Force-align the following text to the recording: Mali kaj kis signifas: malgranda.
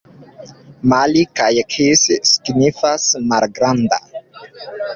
Mali 0.93 1.21
kaj 1.41 1.49
kis 1.75 2.07
signifas: 2.31 3.07
malgranda. 3.35 4.05